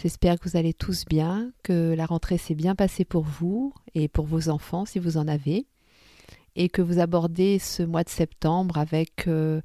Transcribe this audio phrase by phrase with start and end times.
[0.00, 4.06] J'espère que vous allez tous bien, que la rentrée s'est bien passée pour vous et
[4.06, 5.66] pour vos enfants si vous en avez,
[6.54, 9.60] et que vous abordez ce mois de septembre avec euh,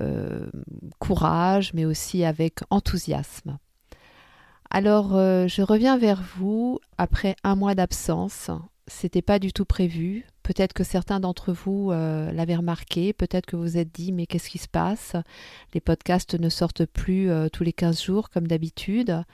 [0.00, 0.50] euh,
[0.98, 3.58] courage, mais aussi avec enthousiasme.
[4.70, 8.50] Alors, euh, je reviens vers vous après un mois d'absence.
[8.88, 10.26] C'était pas du tout prévu.
[10.44, 14.26] Peut-être que certains d'entre vous euh, l'avaient remarqué, peut-être que vous vous êtes dit mais
[14.26, 15.16] qu'est-ce qui se passe?
[15.74, 19.24] Les podcasts ne sortent plus euh, tous les 15 jours comme d'habitude.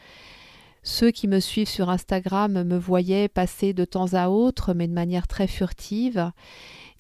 [0.83, 4.95] Ceux qui me suivent sur Instagram me voyaient passer de temps à autre, mais de
[4.95, 6.33] manière très furtive.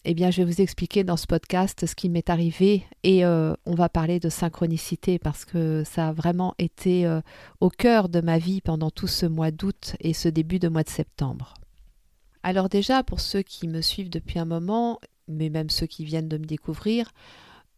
[0.04, 3.54] Eh bien, je vais vous expliquer dans ce podcast ce qui m'est arrivé et euh,
[3.64, 7.08] on va parler de synchronicité parce que ça a vraiment été
[7.60, 10.82] au cœur de ma vie pendant tout ce mois d'août et ce début de mois
[10.82, 11.54] de septembre.
[12.42, 14.98] Alors déjà, pour ceux qui me suivent depuis un moment,
[15.28, 17.12] mais même ceux qui viennent de me découvrir,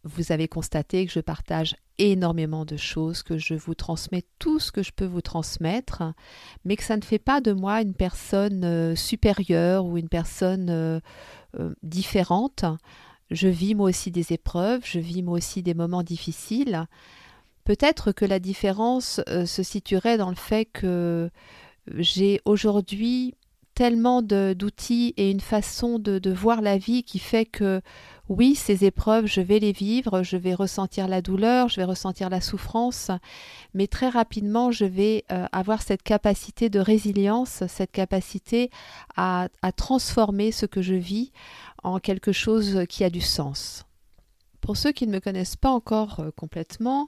[0.03, 4.71] vous avez constaté que je partage énormément de choses, que je vous transmets tout ce
[4.71, 6.03] que je peux vous transmettre,
[6.63, 10.69] mais que ça ne fait pas de moi une personne euh, supérieure ou une personne
[10.69, 10.99] euh,
[11.59, 12.65] euh, différente.
[13.31, 16.85] Je vis moi aussi des épreuves, je vis moi aussi des moments difficiles.
[17.63, 21.31] Peut-être que la différence se situerait dans le fait que
[21.97, 23.33] j'ai aujourd'hui
[23.75, 27.81] tellement d'outils et une façon de, voir la vie qui fait que
[28.29, 32.29] oui, ces épreuves, je vais les vivre, je vais ressentir la douleur, je vais ressentir
[32.29, 33.11] la souffrance,
[33.75, 38.71] mais très rapidement, je vais euh, avoir cette capacité de résilience, cette capacité
[39.15, 41.31] à, à transformer ce que je vis
[41.83, 43.85] en quelque chose qui a du sens.
[44.59, 47.05] Pour ceux qui ne me connaissent pas encore euh, complètement,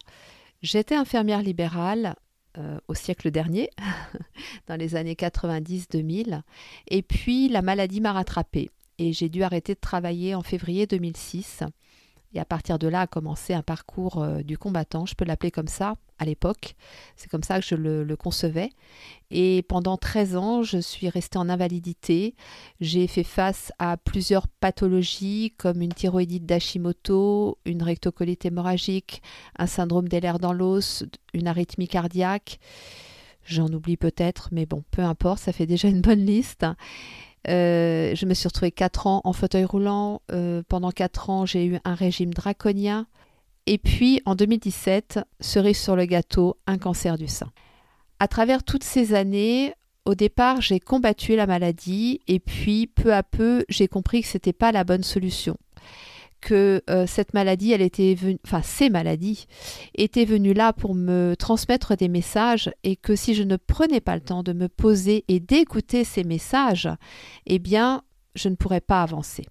[0.61, 2.15] j'étais infirmière libérale
[2.57, 3.69] euh, au siècle dernier,
[4.67, 6.41] dans les années 90-2000.
[6.87, 11.63] Et puis la maladie m'a rattrapée et j'ai dû arrêter de travailler en février 2006.
[12.33, 15.51] Et à partir de là a commencé un parcours euh, du combattant, je peux l'appeler
[15.51, 16.75] comme ça, à l'époque.
[17.15, 18.71] C'est comme ça que je le, concevais.
[19.31, 22.35] Et pendant 13 ans, je suis restée en invalidité.
[22.81, 29.21] J'ai fait face à plusieurs pathologies comme une thyroïdite d'Hashimoto, une rectocolite hémorragique,
[29.57, 32.59] un syndrome des dans l'os, une arythmie cardiaque.
[33.45, 36.65] J'en oublie peut-être, mais bon, peu importe, ça fait déjà une bonne liste.
[37.49, 40.21] Euh, je me suis retrouvée 4 ans en fauteuil roulant.
[40.31, 43.07] Euh, pendant 4 ans, j'ai eu un régime draconien.
[43.65, 47.51] Et puis en 2017, cerise sur le gâteau, un cancer du sein.
[48.19, 49.73] À travers toutes ces années,
[50.05, 54.37] au départ, j'ai combattu la maladie et puis peu à peu, j'ai compris que ce
[54.37, 55.57] n'était pas la bonne solution.
[56.39, 59.47] Que euh, cette maladie, elle était venue, enfin ces maladies
[59.95, 64.15] étaient venues là pour me transmettre des messages et que si je ne prenais pas
[64.15, 66.89] le temps de me poser et d'écouter ces messages,
[67.47, 68.03] eh bien,
[68.35, 69.45] je ne pourrais pas avancer.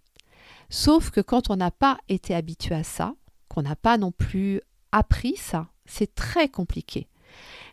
[0.71, 3.15] Sauf que quand on n'a pas été habitué à ça,
[3.49, 4.61] qu'on n'a pas non plus
[4.93, 7.09] appris ça, c'est très compliqué.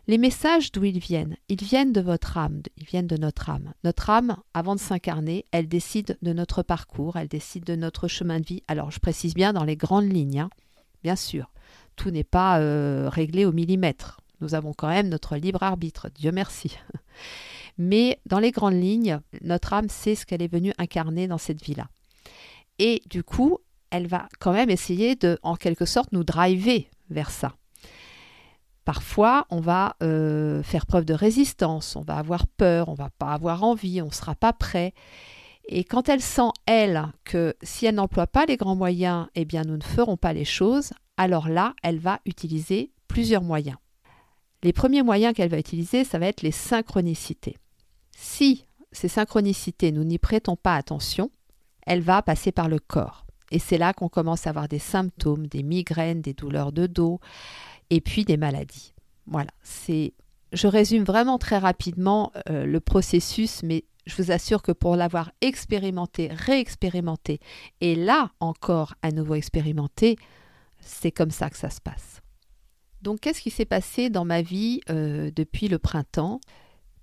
[0.06, 3.72] Les messages d'où ils viennent Ils viennent de votre âme, ils viennent de notre âme.
[3.84, 8.40] Notre âme, avant de s'incarner, elle décide de notre parcours, elle décide de notre chemin
[8.40, 8.62] de vie.
[8.68, 10.50] Alors je précise bien dans les grandes lignes, hein.
[11.02, 11.50] bien sûr.
[11.96, 14.20] Tout n'est pas euh, réglé au millimètre.
[14.40, 16.76] Nous avons quand même notre libre arbitre, Dieu merci.
[17.78, 21.62] Mais dans les grandes lignes, notre âme sait ce qu'elle est venue incarner dans cette
[21.64, 21.88] vie-là.
[22.78, 23.58] Et du coup,
[23.90, 27.54] elle va quand même essayer de, en quelque sorte, nous driver vers ça.
[28.84, 33.32] Parfois, on va euh, faire preuve de résistance, on va avoir peur, on va pas
[33.32, 34.92] avoir envie, on ne sera pas prêt.
[35.66, 39.62] Et quand elle sent, elle, que si elle n'emploie pas les grands moyens, eh bien
[39.62, 43.78] nous ne ferons pas les choses, alors là, elle va utiliser plusieurs moyens.
[44.62, 47.56] Les premiers moyens qu'elle va utiliser, ça va être les synchronicités.
[48.16, 51.30] Si ces synchronicités, nous n'y prêtons pas attention,
[51.86, 53.26] elle va passer par le corps.
[53.50, 57.20] Et c'est là qu'on commence à avoir des symptômes, des migraines, des douleurs de dos,
[57.90, 58.94] et puis des maladies.
[59.26, 60.12] Voilà, c'est.
[60.52, 65.32] Je résume vraiment très rapidement euh, le processus, mais je vous assure que pour l'avoir
[65.40, 67.40] expérimenté, réexpérimenté,
[67.80, 70.16] et là encore à nouveau expérimenté,
[70.80, 72.20] c'est comme ça que ça se passe.
[73.02, 76.40] Donc qu'est-ce qui s'est passé dans ma vie euh, depuis le printemps?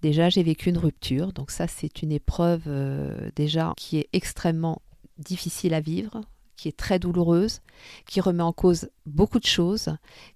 [0.01, 4.81] Déjà, j'ai vécu une rupture, donc ça c'est une épreuve euh, déjà qui est extrêmement
[5.17, 6.21] difficile à vivre
[6.61, 7.61] qui est très douloureuse,
[8.05, 9.89] qui remet en cause beaucoup de choses,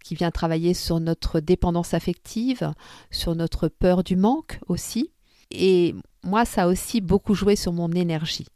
[0.04, 2.74] qui vient travailler sur notre dépendance affective,
[3.12, 5.12] sur notre peur du manque aussi.
[5.52, 5.94] Et
[6.24, 8.48] moi, ça a aussi beaucoup joué sur mon énergie,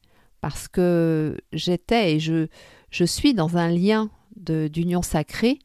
[0.41, 2.47] parce que j'étais et je,
[2.89, 5.59] je suis dans un lien d'union sacrée.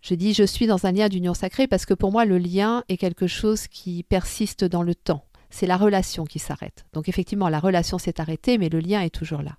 [0.00, 2.82] Je dis je suis dans un lien d'union sacrée parce que pour moi, le lien
[2.88, 6.84] est quelque chose qui persiste dans le temps c'est la relation qui s'arrête.
[6.94, 9.56] Donc effectivement, la relation s'est arrêtée, mais le lien est toujours là.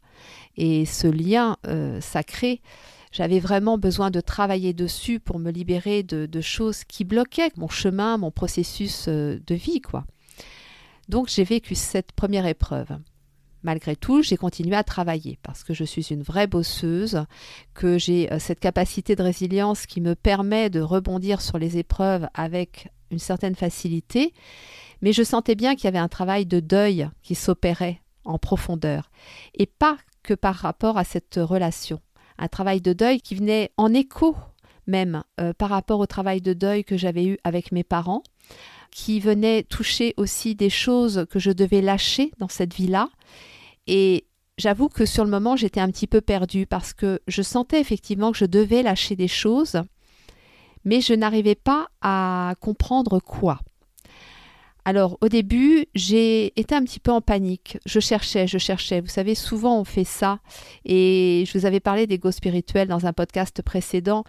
[0.57, 2.61] Et ce lien euh, sacré,
[3.11, 8.17] j'avais vraiment besoin de travailler dessus pour me libérer de, choses qui bloquaient mon chemin,
[8.17, 10.05] mon processus euh, de vie, quoi.
[11.07, 12.87] Donc j'ai vécu cette première épreuve.
[13.61, 17.25] Malgré tout, j'ai continué à travailler parce que je suis une vraie bosseuse,
[17.73, 22.27] que j'ai euh, cette capacité de résilience qui me permet de rebondir sur les épreuves
[22.33, 24.33] avec une certaine facilité
[25.01, 29.09] mais je sentais bien qu'il y avait un travail de deuil qui s'opérait en profondeur,
[29.53, 31.99] et pas que par rapport à cette relation.
[32.37, 34.35] Un travail de deuil qui venait en écho
[34.87, 38.23] même euh, par rapport au travail de deuil que j'avais eu avec mes parents,
[38.91, 43.09] qui venait toucher aussi des choses que je devais lâcher dans cette vie-là.
[43.87, 44.25] Et
[44.57, 48.31] j'avoue que sur le moment, j'étais un petit peu perdue parce que je sentais effectivement
[48.31, 49.81] que je devais lâcher des choses,
[50.85, 53.59] mais je n'arrivais pas à comprendre quoi.
[54.87, 57.79] Alors au début, j'ai été un petit peu en panique.
[57.87, 59.01] Je cherchais, je cherchais.
[59.01, 60.37] Vous savez, souvent on fait ça.
[60.85, 64.23] Et je vous avais parlé d'ego spirituel dans un podcast précédent.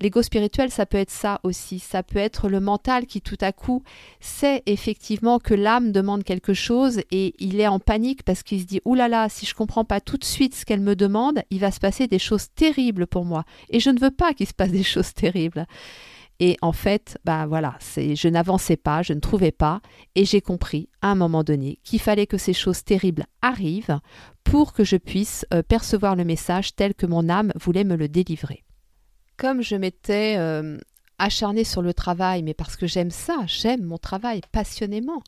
[0.00, 1.78] L'ego spirituel, ça peut être ça aussi.
[1.78, 3.84] Ça peut être le mental qui tout à coup
[4.18, 8.66] sait effectivement que l'âme demande quelque chose et il est en panique parce qu'il se
[8.66, 11.42] dit Ouh là là, si je comprends pas tout de suite ce qu'elle me demande,
[11.50, 13.44] il va se passer des choses terribles pour moi.
[13.68, 15.68] Et je ne veux pas qu'il se passe des choses terribles.
[16.42, 19.82] Et en fait, bah voilà, c'est, je n'avançais pas, je ne trouvais pas,
[20.14, 24.00] et j'ai compris à un moment donné qu'il fallait que ces choses terribles arrivent
[24.42, 28.08] pour que je puisse euh, percevoir le message tel que mon âme voulait me le
[28.08, 28.64] délivrer.
[29.36, 30.78] Comme je m'étais euh,
[31.18, 35.22] acharnée sur le travail, mais parce que j'aime ça, j'aime mon travail passionnément.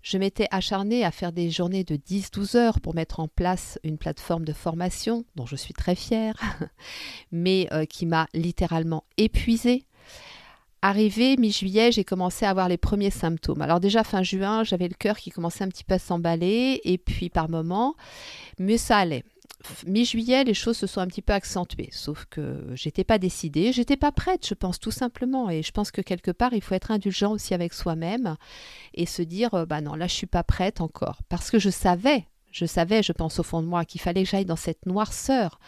[0.00, 3.98] Je m'étais acharnée à faire des journées de 10-12 heures pour mettre en place une
[3.98, 6.40] plateforme de formation dont je suis très fière,
[7.32, 9.84] mais euh, qui m'a littéralement épuisée
[10.80, 13.62] Arrivé mi-juillet, j'ai commencé à avoir les premiers symptômes.
[13.62, 16.98] Alors déjà fin juin, j'avais le cœur qui commençait un petit peu à s'emballer et
[16.98, 17.94] puis par moments,
[18.60, 19.24] mieux ça allait.
[19.86, 23.96] Mi-juillet, les choses se sont un petit peu accentuées, sauf que j'étais pas décidée, j'étais
[23.96, 25.50] pas prête, je pense tout simplement.
[25.50, 28.36] Et je pense que quelque part, il faut être indulgent aussi avec soi-même
[28.94, 31.70] et se dire, euh, bah non, là je suis pas prête encore, parce que je
[31.70, 34.86] savais je savais, je pense au fond de moi, qu'il fallait que j'aille dans cette
[34.86, 35.60] noirceur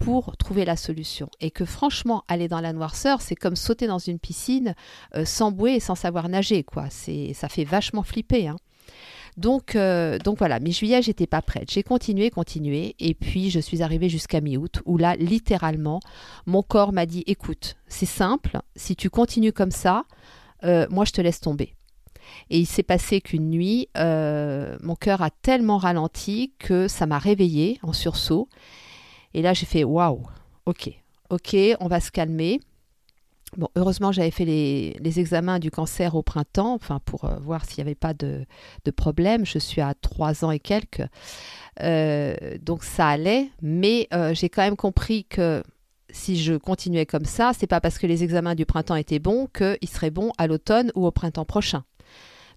[0.00, 1.28] pour trouver la solution.
[1.40, 4.74] Et que franchement, aller dans la noirceur, c'est comme sauter dans une piscine
[5.14, 6.86] euh, sans bouée et sans savoir nager, quoi.
[6.90, 8.48] C'est, ça fait vachement flipper.
[8.48, 8.56] Hein.
[9.36, 11.70] Donc, euh, donc voilà, mi-juillet, j'étais pas prête.
[11.70, 16.00] J'ai continué, continué, et puis je suis arrivée jusqu'à mi-août, où là, littéralement,
[16.46, 20.04] mon corps m'a dit écoute, c'est simple, si tu continues comme ça,
[20.64, 21.74] euh, moi je te laisse tomber.
[22.48, 27.78] Et il s'est passé qu'une nuit, mon cœur a tellement ralenti que ça m'a réveillée
[27.82, 28.48] en sursaut.
[29.34, 30.22] Et là, j'ai fait waouh,
[30.66, 30.90] ok,
[31.30, 32.60] ok, on va se calmer.
[33.56, 37.82] Bon, heureusement, j'avais fait les, examens du cancer au printemps, enfin pour euh, voir s'il
[37.82, 38.46] n'y avait pas de,
[38.96, 39.44] problème.
[39.44, 41.02] Je suis à trois ans et quelques,
[41.80, 43.50] euh, donc ça allait.
[43.60, 45.64] Mais euh, j'ai quand même compris que
[46.10, 49.46] si je continuais comme ça, c'est pas parce que les examens du printemps étaient bons
[49.46, 51.84] qu'ils seraient bons à l'automne ou au printemps prochain.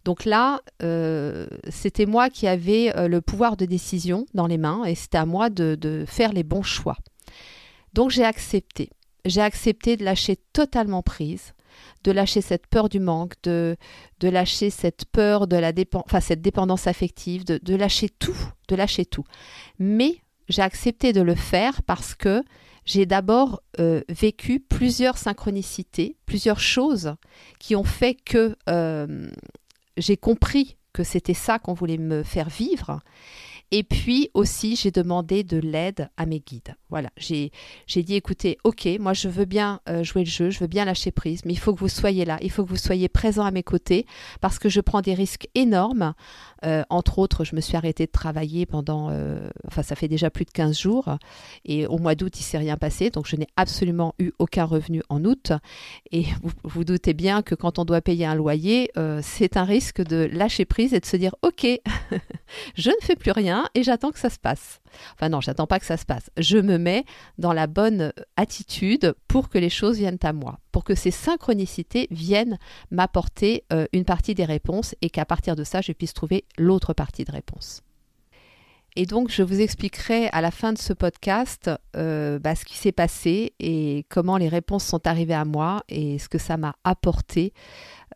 [0.05, 4.83] Donc là, euh, c'était moi qui avais euh, le pouvoir de décision dans les mains
[4.83, 6.97] et c'était à moi de, faire les bons choix.
[7.93, 8.89] Donc j'ai accepté.
[9.25, 11.53] J'ai accepté de lâcher totalement prise,
[12.03, 13.77] de lâcher cette peur du manque, de,
[14.21, 18.35] lâcher cette peur de la enfin, cette dépendance affective, de, lâcher tout,
[18.67, 19.23] de lâcher tout.
[19.79, 20.17] Mais
[20.49, 22.43] j'ai accepté de le faire parce que
[22.83, 27.15] j'ai d'abord euh, vécu plusieurs synchronicités, plusieurs choses
[27.59, 28.57] qui ont fait que
[29.97, 33.01] j'ai compris que c'était ça qu'on voulait me faire vivre.
[33.75, 36.75] Et puis aussi, j'ai demandé de l'aide à mes guides.
[36.91, 37.49] Voilà, j'ai
[37.87, 41.09] dit, écoutez, ok, moi je veux bien euh, jouer le jeu, je veux bien lâcher
[41.09, 43.49] prise, mais il faut que vous soyez là, il faut que vous soyez présent à
[43.49, 44.05] mes côtés,
[44.41, 46.13] parce que je prends des risques énormes.
[46.63, 50.29] Euh, entre autres, je me suis arrêtée de travailler pendant, euh, enfin ça fait déjà
[50.29, 51.17] plus de 15 jours,
[51.65, 55.01] et au mois d'août, il s'est rien passé, donc je n'ai absolument eu aucun revenu
[55.09, 55.51] en août.
[56.11, 58.91] Et vous vous doutez bien que quand on doit payer un loyer,
[59.23, 61.65] c'est un risque de lâcher prise et de se dire, ok,
[62.75, 64.81] je ne fais plus rien et j'attends que ça se passe.
[65.13, 66.29] Enfin non, j'attends pas que ça se passe.
[66.37, 67.05] Je me mets
[67.37, 72.07] dans la bonne attitude pour que les choses viennent à moi, pour que ces synchronicités
[72.11, 72.57] viennent
[72.91, 76.93] m'apporter euh, une partie des réponses et qu'à partir de ça, je puisse trouver l'autre
[76.93, 77.81] partie de réponse.
[78.95, 82.77] Et donc, je vous expliquerai à la fin de ce podcast euh, bah, ce qui
[82.77, 86.75] s'est passé et comment les réponses sont arrivées à moi et ce que ça m'a
[86.83, 87.53] apporté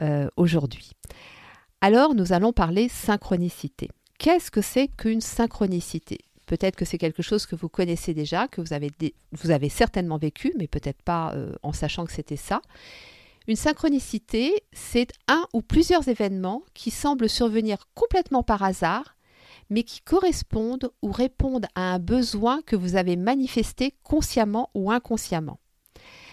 [0.03, 0.91] euh, aujourd'hui.
[1.81, 3.89] Alors, nous allons parler synchronicité.
[4.17, 6.19] Qu'est-ce que c'est qu'une synchronicité?
[6.47, 8.73] Peut-être que c'est quelque chose que vous connaissez déjà, que vous
[9.51, 12.61] avez, certainement vécu, mais peut-être pas euh, en sachant que c'était ça.
[13.47, 19.17] Une synchronicité, c'est un ou plusieurs événements qui semblent survenir complètement par hasard
[19.69, 25.59] mais qui correspondent ou répondent à un besoin que vous avez manifesté consciemment ou inconsciemment.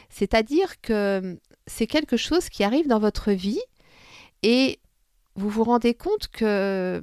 [0.09, 3.61] C'est-à-dire que c'est quelque chose qui arrive dans votre vie
[4.43, 4.79] et
[5.35, 7.01] vous vous rendez compte que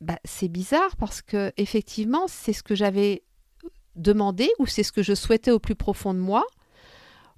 [0.00, 3.22] bah, c'est bizarre parce que effectivement c'est ce que j'avais
[3.96, 6.44] demandé ou c'est ce que je souhaitais au plus profond de moi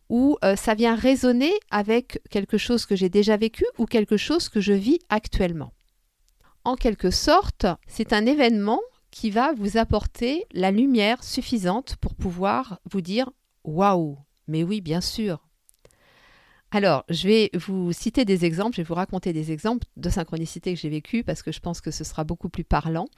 [0.09, 4.49] ou euh, ça vient résonner avec quelque chose que j'ai déjà vécu ou quelque chose
[4.49, 5.73] que je vis actuellement
[6.64, 12.81] en quelque sorte, c'est un événement qui va vous apporter la lumière suffisante pour pouvoir
[12.90, 13.31] vous dire
[13.64, 15.47] Waouh, mais oui, bien sûr.
[16.75, 20.73] Alors, je vais vous citer des exemples, je vais vous raconter des exemples de synchronicité
[20.73, 23.09] que j'ai vécu parce que je pense que ce sera beaucoup plus parlant.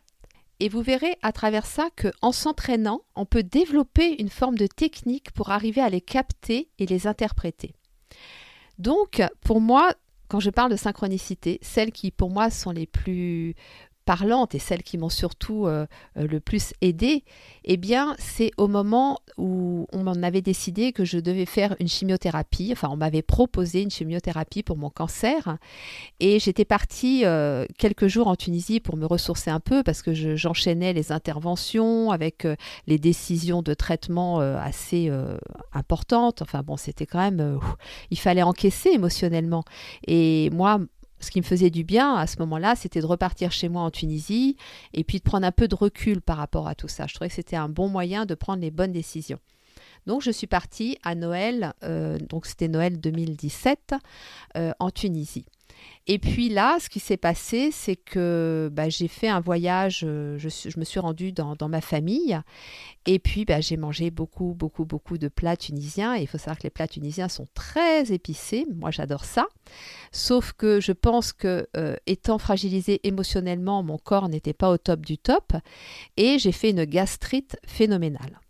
[0.58, 5.30] Et vous verrez à travers ça qu'en s'entraînant, on peut développer une forme de technique
[5.30, 7.76] pour arriver à les capter et les interpréter.
[8.78, 9.94] Donc, pour moi,
[10.26, 13.54] quand je parle de synchronicité, celles qui pour moi sont les plus
[14.04, 17.25] parlantes et celles qui m'ont surtout euh, euh, le plus aidé,
[17.64, 21.88] eh bien, c'est au moment où on m'en avait décidé que je devais faire une
[21.88, 22.70] chimiothérapie.
[22.73, 25.58] Enfin, on m'avait proposé une chimiothérapie pour mon cancer.
[26.20, 30.12] Et j'étais partie euh, quelques jours en Tunisie pour me ressourcer un peu parce que
[30.37, 32.46] j'enchaînais les interventions avec
[32.87, 35.11] les décisions de traitement assez
[35.73, 36.42] importantes.
[36.42, 37.58] Enfin, bon, c'était quand même.
[38.11, 39.64] il fallait encaisser émotionnellement.
[40.06, 40.80] Et moi,
[41.21, 43.90] ce qui me faisait du bien à ce moment-là, c'était de repartir chez moi en
[43.90, 44.56] Tunisie
[44.92, 47.06] et puis de prendre un peu de recul par rapport à tout ça.
[47.06, 49.38] Je trouvais que c'était un bon moyen de prendre les bonnes décisions.
[50.06, 53.94] Donc je suis partie à Noël, euh, donc c'était Noël 2017,
[54.56, 55.47] euh, en Tunisie.
[56.07, 60.37] Et puis là, ce qui s'est passé, c'est que bah, j'ai fait un voyage, euh,
[60.38, 62.38] je, me suis rendue dans, ma famille,
[63.07, 66.14] et puis bah, j'ai mangé beaucoup, beaucoup, beaucoup de plats tunisiens.
[66.16, 69.47] Il faut savoir que les plats tunisiens sont très épicés, moi j'adore ça.
[70.12, 75.07] Sauf que je pense que, euh, étant fragilisée émotionnellement, mon corps n'était pas au top
[75.07, 75.54] du top,
[76.19, 78.40] et j'ai fait une gastrite phénoménale.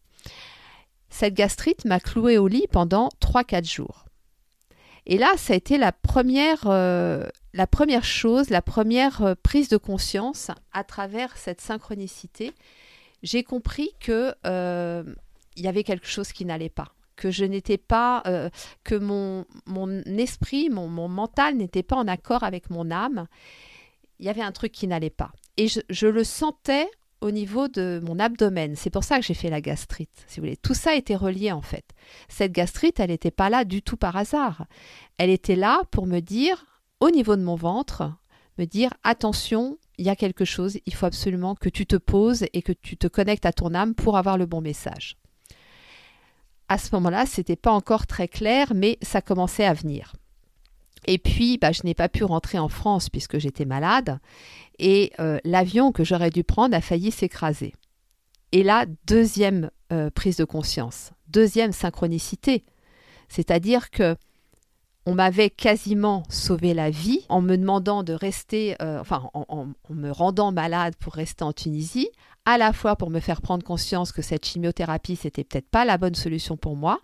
[1.08, 4.06] Cette gastrite m'a clouée au lit pendant 3-4 jours.
[5.06, 9.68] Et là, ça a été la première, euh, la première chose, la première euh, prise
[9.68, 12.52] de conscience à travers cette synchronicité.
[13.22, 15.04] J'ai compris que euh,
[15.56, 18.22] il y avait quelque chose qui n'allait pas, que je n'étais pas,
[18.82, 23.28] que mon, mon esprit, mon, mental n'était pas en accord avec mon âme.
[24.18, 25.30] Il y avait un truc qui n'allait pas.
[25.56, 26.88] Et je le sentais
[27.24, 28.76] au niveau de mon abdomen.
[28.76, 30.58] C'est pour ça que j'ai fait la gastrite, si vous voulez.
[30.58, 31.84] Tout ça était relié en fait.
[32.28, 34.66] Cette gastrite, elle n'était pas là du tout par hasard.
[35.16, 36.66] Elle était là pour me dire,
[37.00, 38.12] au niveau de mon ventre,
[38.58, 42.44] me dire attention, il y a quelque chose, il faut absolument que tu te poses
[42.52, 45.16] et que tu te connectes à ton âme pour avoir le bon message.
[46.68, 50.12] À ce moment-là, ce n'était pas encore très clair, mais ça commençait à venir.
[51.06, 54.18] Et puis, bah, je n'ai pas pu rentrer en France puisque j'étais malade
[54.78, 57.74] et euh, l'avion que j'aurais dû prendre a failli s'écraser.
[58.52, 62.64] Et là, deuxième euh, prise de conscience, deuxième synchronicité,
[63.28, 64.16] c'est-à-dire que
[65.06, 70.10] on m'avait quasiment sauvé la vie en me demandant de rester, euh, enfin en, me
[70.10, 72.08] rendant malade pour rester en Tunisie,
[72.46, 75.98] à la fois pour me faire prendre conscience que cette chimiothérapie c'était peut-être pas la
[75.98, 77.00] bonne solution pour moi,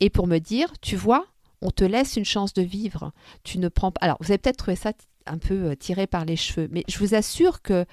[0.00, 1.26] et pour me dire, tu vois,
[1.62, 3.12] on te laisse une chance de vivre.
[3.44, 4.00] Tu ne prends pas.
[4.02, 4.92] Alors, vous avez peut-être trouvé ça
[5.26, 7.84] un peu euh, tiré par les cheveux, mais je vous assure que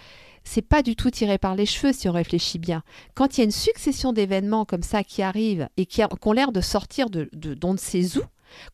[0.43, 2.83] c'est pas du tout tiré par les cheveux si on réfléchit bien.
[3.13, 6.51] Quand il y a une succession d'événements comme ça qui arrivent et qui, ont l'air
[6.51, 8.21] de sortir de, de, d'on ne sait où,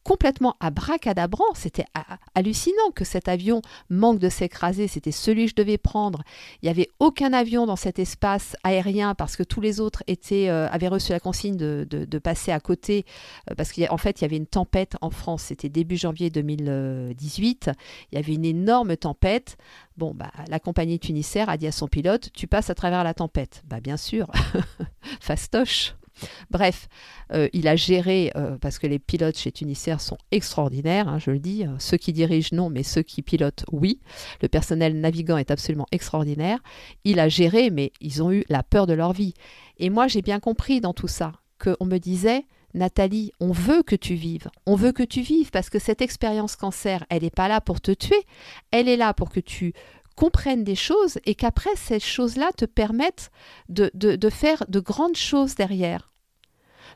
[0.04, 1.54] complètement à bracadabrant.
[1.54, 1.86] C'était
[2.36, 4.88] hallucinant que cet avion manque de s'écraser.
[4.88, 6.24] C'était celui que je devais prendre.
[6.62, 10.50] Il n'y avait aucun avion dans cet espace aérien parce que tous les autres étaient,
[10.50, 13.06] euh, avaient reçu la consigne de, passer à côté
[13.50, 15.44] euh, parce qu'en fait, il y avait une tempête en France.
[15.44, 17.72] C'était début janvier 2018.
[18.12, 19.58] Il y avait une énorme tempête.
[19.98, 23.14] Bon, bah, la compagnie Tunisair a dit à son pilote, tu passes à travers la
[23.14, 23.64] tempête.
[23.68, 24.28] Bah, bien sûr,
[25.20, 25.96] fastoche.
[26.50, 26.88] Bref,
[27.34, 31.32] euh, il a géré, euh, parce que les pilotes chez Tunisair sont extraordinaires, hein, je
[31.32, 34.00] le dis, euh, ceux qui dirigent non, mais ceux qui pilotent oui.
[34.42, 36.60] Le personnel navigant est absolument extraordinaire.
[37.04, 39.34] Il a géré, mais ils ont eu la peur de leur vie.
[39.78, 43.96] Et moi, j'ai bien compris dans tout ça qu'on me disait, Nathalie, on veut que
[43.96, 44.50] tu vives.
[44.66, 47.82] On veut que tu vives parce que cette expérience cancer, elle n'est pas là pour
[47.82, 48.24] te tuer.
[48.72, 49.74] Elle est là pour que tu
[50.16, 53.32] comprennent des choses et qu'après ces choses-là te permettent
[53.70, 56.12] de, de, faire de grandes choses derrière.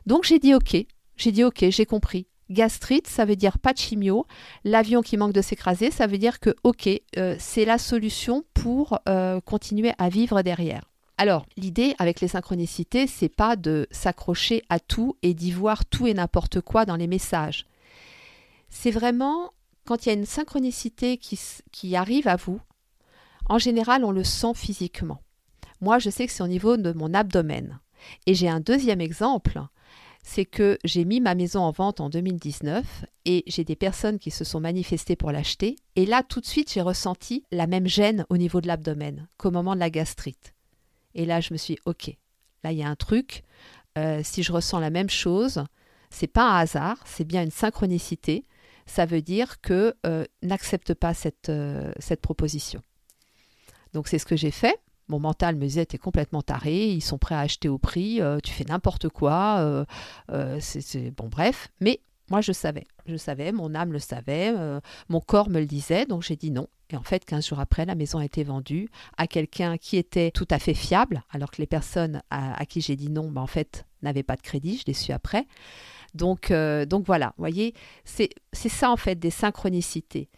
[0.06, 0.76] Donc j'ai dit ok,
[1.16, 2.26] j'ai dit ok, j'ai compris.
[2.48, 4.26] Gastrite, ça veut dire pas de chimio.
[4.62, 9.00] L'avion qui manque de s'écraser, ça veut dire que ok, euh, c'est la solution pour
[9.08, 10.90] euh, continuer à vivre derrière.
[11.18, 16.06] Alors, l'idée avec les synchronicités, c'est pas de s'accrocher à tout et d'y voir tout
[16.06, 17.66] et n'importe quoi dans les messages.
[18.68, 19.52] C'est vraiment
[19.86, 21.40] quand il y a une synchronicité qui,
[21.72, 22.60] qui arrive à vous,
[23.48, 25.20] en général, on le sent physiquement.
[25.80, 27.78] Moi, je sais que c'est au niveau de mon abdomen.
[28.26, 29.60] Et j'ai un deuxième exemple,
[30.22, 34.30] c'est que j'ai mis ma maison en vente en 2019 et j'ai des personnes qui
[34.30, 35.76] se sont manifestées pour l'acheter.
[35.94, 39.50] Et là, tout de suite, j'ai ressenti la même gêne au niveau de l'abdomen qu'au
[39.50, 40.52] moment de la gastrite.
[41.14, 42.16] Et là, je me suis dit, ok,
[42.64, 43.44] là, il y a un truc.
[43.96, 45.64] Euh, si je ressens la même chose,
[46.10, 48.44] c'est pas un hasard, c'est bien une synchronicité.
[48.86, 52.82] Ça veut dire que euh, n'accepte pas cette, euh, cette proposition.
[53.92, 54.78] Donc c'est ce que j'ai fait.
[55.08, 58.52] Mon mental me disait, t'es complètement taré, ils sont prêts à acheter au prix, tu
[58.52, 59.86] fais n'importe quoi.
[60.58, 61.68] c'est bon, bref.
[61.80, 62.88] Mais moi, je savais.
[63.06, 64.52] Je savais, mon âme le savait,
[65.08, 66.66] mon corps me le disait, donc j'ai dit non.
[66.90, 70.30] Et en fait, 15 jours après, la maison a été vendue à quelqu'un qui était
[70.30, 73.46] tout à fait fiable, alors que les personnes à, qui j'ai dit non, ben, en
[73.46, 75.46] fait, n'avaient pas de crédit, je l'ai su après.
[76.14, 77.74] Donc, euh, donc voilà, vous voyez,
[78.04, 80.28] c'est ça en fait des synchronicités.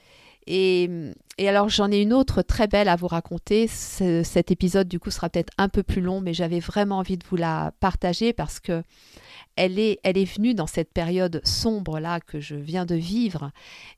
[0.47, 3.69] Et, et alors j'en ai une autre très belle à vous raconter.
[3.69, 7.25] cet épisode du coup sera peut-être un peu plus long, mais j'avais vraiment envie de
[7.25, 8.83] vous la partager parce que
[9.57, 13.51] elle est, elle est venue dans cette période sombre là que je viens de vivre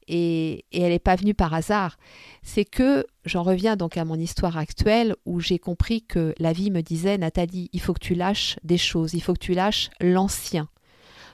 [0.08, 1.98] et, et elle n'est pas venue par hasard.
[2.42, 6.70] C'est que j'en reviens donc à mon histoire actuelle où j'ai compris que la vie
[6.70, 9.90] me disait Nathalie, il faut que tu lâches des choses, il faut que tu lâches
[10.00, 10.68] l'ancien.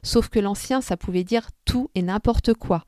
[0.03, 2.85] Sauf que l'ancien, ça pouvait dire tout et n'importe quoi.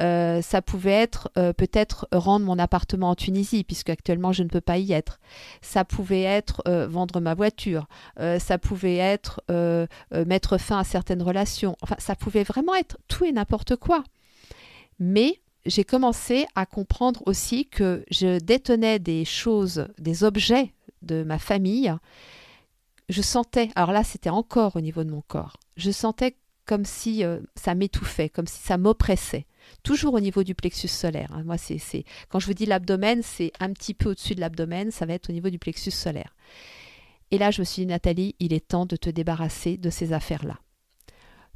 [0.00, 4.48] Euh, ça pouvait être euh, peut-être rendre mon appartement en Tunisie, puisque actuellement je ne
[4.48, 5.18] peux pas y être.
[5.60, 7.86] Ça pouvait être euh, vendre ma voiture.
[8.38, 9.42] ça pouvait être
[10.26, 11.76] mettre fin à certaines relations.
[11.82, 14.04] Enfin, ça pouvait vraiment être tout et n'importe quoi.
[14.98, 21.38] Mais j'ai commencé à comprendre aussi que je détenais des choses, des objets de ma
[21.38, 21.94] famille.
[23.08, 27.24] Je sentais, alors là c'était encore au niveau de mon corps, je sentais comme si
[27.54, 29.46] ça m'étouffait, comme si ça m'oppressait
[29.82, 31.30] toujours au niveau du plexus solaire.
[31.32, 31.42] Hein.
[31.44, 35.06] Moi, c'est, quand je vous dis l'abdomen, c'est un petit peu au-dessus de l'abdomen, ça
[35.06, 36.34] va être au niveau du plexus solaire.
[37.30, 40.12] Et là, je me suis dit, Nathalie, il est temps de te débarrasser de ces
[40.12, 40.58] affaires-là.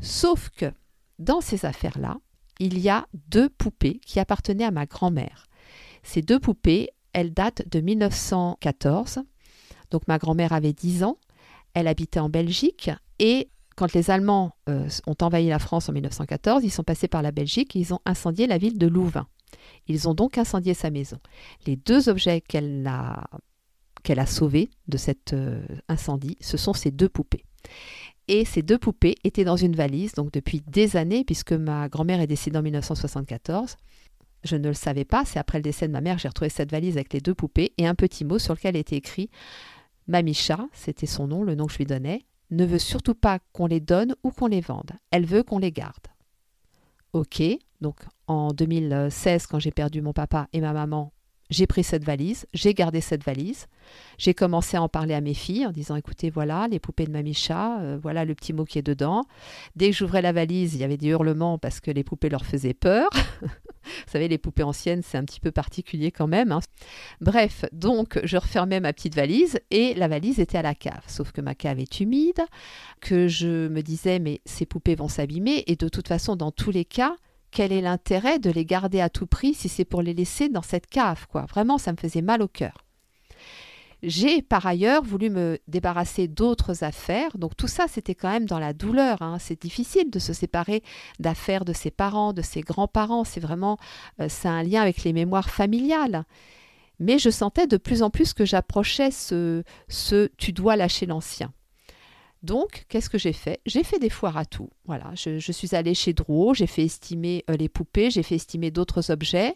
[0.00, 0.72] Sauf que
[1.18, 2.18] dans ces affaires-là,
[2.58, 5.46] il y a deux poupées qui appartenaient à ma grand-mère.
[6.02, 9.20] Ces deux poupées, elles datent de 1914.
[9.90, 11.18] Donc ma grand-mère avait 10 ans,
[11.74, 16.64] elle habitait en Belgique et quand les Allemands euh, ont envahi la France en 1914,
[16.64, 19.26] ils sont passés par la Belgique et ils ont incendié la ville de Louvain.
[19.86, 21.18] Ils ont donc incendié sa maison.
[21.66, 23.28] Les deux objets qu'elle a,
[24.26, 27.44] sauvés de cet euh, incendie, ce sont ces deux poupées.
[28.28, 32.20] Et ces deux poupées étaient dans une valise, donc depuis des années, puisque ma grand-mère
[32.20, 33.76] est décédée en 1974.
[34.44, 36.70] Je ne le savais pas, c'est après le décès de ma mère, j'ai retrouvé cette
[36.70, 39.30] valise avec les deux poupées et un petit mot sur lequel était écrit
[40.08, 43.66] Mamicha, c'était son nom, le nom que je lui donnais, ne veut surtout pas qu'on
[43.66, 44.92] les donne ou qu'on les vende.
[45.10, 46.06] Elle veut qu'on les garde.
[47.12, 47.42] Ok,
[47.80, 51.12] donc en 2016, quand j'ai perdu mon papa et ma maman,
[51.50, 53.66] j'ai pris cette valise, j'ai gardé cette valise.
[54.16, 57.10] J'ai commencé à en parler à mes filles en disant écoutez, voilà les poupées de
[57.10, 59.24] Mamicha, euh, voilà le petit mot qui est dedans.
[59.76, 62.46] Dès que j'ouvrais la valise, il y avait des hurlements parce que les poupées leur
[62.46, 63.10] faisaient peur.
[63.84, 66.52] Vous savez, les poupées anciennes, c'est un petit peu particulier quand même.
[66.52, 66.60] Hein.
[67.20, 71.02] Bref, donc je refermais ma petite valise et la valise était à la cave.
[71.06, 72.40] Sauf que ma cave est humide,
[73.00, 76.70] que je me disais, mais ces poupées vont s'abîmer et de toute façon, dans tous
[76.70, 77.16] les cas,
[77.50, 80.62] quel est l'intérêt de les garder à tout prix si c'est pour les laisser dans
[80.62, 81.44] cette cave, quoi?
[81.46, 82.84] Vraiment, ça me faisait mal au cœur.
[84.02, 87.38] J'ai par ailleurs voulu me débarrasser d'autres affaires.
[87.38, 89.22] Donc tout ça, c'était quand même dans la douleur.
[89.22, 89.38] Hein.
[89.38, 90.82] C'est difficile de se séparer
[91.20, 93.24] d'affaires de ses parents, de ses grands-parents.
[93.24, 93.78] C'est vraiment,
[94.20, 96.24] euh, un lien avec les mémoires familiales.
[96.98, 101.52] Mais je sentais de plus en plus que j'approchais ce, ce tu dois lâcher l'ancien.
[102.42, 103.60] Donc, qu'est-ce que j'ai fait?
[103.66, 104.70] J'ai fait des foires à tout.
[104.84, 108.72] Voilà, je, suis allée chez Drouot, j'ai fait estimer euh, les poupées, j'ai fait estimer
[108.72, 109.54] d'autres objets.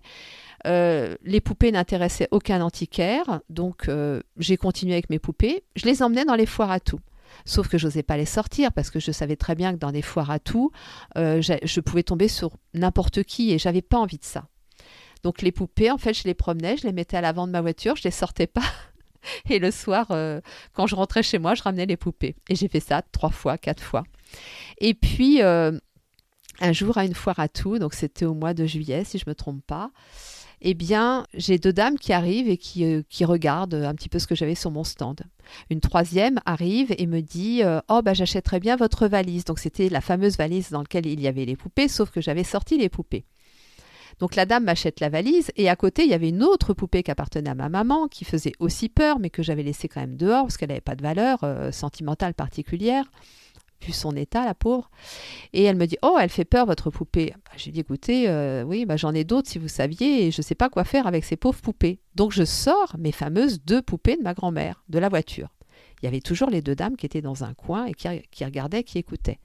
[0.67, 5.65] Euh, les poupées n'intéressaient aucun antiquaire, donc euh, j'ai continué avec mes poupées.
[5.77, 7.01] Je les emmenais dans les foires à tout.
[7.45, 9.93] Sauf que je n'osais pas les sortir parce que je savais très bien que dans
[9.93, 10.73] des foires à tout,
[11.17, 14.47] euh, je pouvais tomber sur n'importe qui et j'avais pas envie de ça.
[15.23, 17.61] Donc les poupées, en fait, je les promenais, je les mettais à l'avant de ma
[17.61, 18.63] voiture, je les sortais pas.
[19.51, 20.07] Et le soir,
[20.73, 22.37] quand je rentrais chez moi, je ramenais les poupées.
[22.49, 24.05] Et j'ai fait ça trois fois, quatre fois.
[24.79, 29.03] Et puis, un jour à une foire à tout, donc c'était au mois de juillet,
[29.05, 29.91] si je me trompe pas,
[30.63, 34.19] eh bien, j'ai deux dames qui arrivent et qui, euh, qui regardent un petit peu
[34.19, 35.21] ce que j'avais sur mon stand.
[35.71, 39.45] Une troisième arrive et me dit euh, Oh, bah, j'achèterais bien votre valise.
[39.45, 42.45] Donc, c'était la fameuse valise dans laquelle il y avait les poupées, sauf que j'avais
[42.45, 43.27] sorti les poupées.
[44.19, 47.03] Donc la dame m'achète la valise et à côté il y avait une autre poupée
[47.03, 50.17] qui appartenait à ma maman qui faisait aussi peur mais que j'avais laissée quand même
[50.17, 53.05] dehors parce qu'elle n'avait pas de valeur euh, sentimentale particulière
[53.83, 54.91] vu son état, la pauvre.
[55.53, 57.33] Et elle me dit Oh, elle fait peur, votre poupée.
[57.45, 60.41] Bah, J'ai dit Écoutez, euh, oui, bah, j'en ai d'autres si vous saviez, et je
[60.41, 62.01] ne sais pas quoi faire avec ces pauvres poupées.
[62.15, 65.49] Donc je sors mes fameuses deux poupées de ma grand-mère de la voiture.
[66.03, 68.45] Il y avait toujours les deux dames qui étaient dans un coin et qui, qui
[68.45, 69.41] regardaient, qui écoutaient.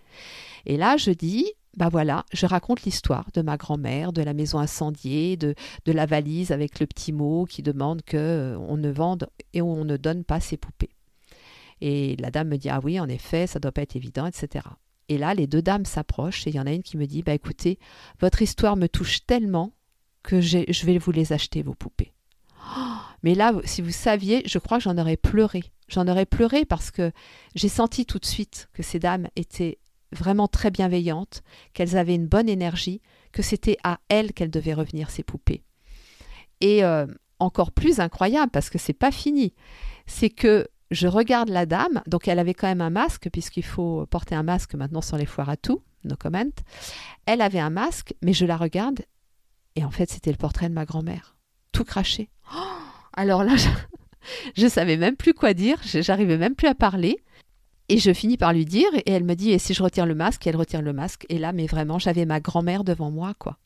[0.66, 4.60] Et là, je dis bah voilà, je raconte l'histoire de ma grand-mère, de la maison
[4.60, 8.90] incendiée, de, de, la valise avec le petit mot qui demande que euh, on ne
[8.90, 10.90] vende et on ne donne pas ses poupées.
[11.82, 14.66] Et la dame me dit ah oui, en effet, ça doit pas être évident, etc.
[15.10, 17.24] Et là, les deux dames s'approchent et il y en a une qui me dit
[17.24, 17.80] bah écoutez,
[18.20, 19.74] votre histoire me touche tellement
[20.24, 22.14] que je vais vous les acheter vos poupées.
[23.24, 25.64] mais là, si vous saviez, je crois que j'en aurais pleuré.
[25.88, 27.12] J'en aurais pleuré parce que
[27.56, 29.80] j'ai senti tout de suite que ces dames étaient
[30.14, 31.42] vraiment très bienveillantes,
[31.74, 35.64] qu'elles avaient une bonne énergie, que c'était à elles qu'elles devaient revenir ces poupées.
[36.60, 37.08] Et euh,
[37.40, 39.54] encore plus incroyable, parce que c'est pas fini,
[40.06, 44.06] c'est que je regarde la dame, donc elle avait quand même un masque, puisqu'il faut
[44.08, 46.52] porter un masque maintenant sur les foires à tout, no comment.
[47.26, 49.02] Elle avait un masque, mais je la regarde,
[49.76, 51.36] et en fait c'était le portrait de ma grand-mère,
[51.72, 52.30] tout craché.
[52.54, 52.58] Oh
[53.14, 53.56] Alors là,
[54.56, 57.18] je, ne savais même plus quoi dire, j'arrivais même plus à parler.
[57.90, 60.16] Et je finis par lui dire, et elle me dit, et si je retire le
[60.16, 61.26] masque, elle retire le masque.
[61.28, 63.58] Et là, mais vraiment, j'avais ma grand-mère devant moi, quoi.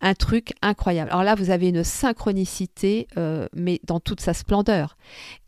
[0.00, 1.10] Un truc incroyable.
[1.10, 4.96] Alors là, vous avez une synchronicité, euh, mais dans toute sa splendeur.